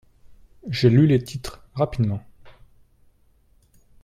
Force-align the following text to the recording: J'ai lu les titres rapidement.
J'ai 0.67 0.89
lu 0.89 1.05
les 1.05 1.23
titres 1.23 1.63
rapidement. 1.75 2.23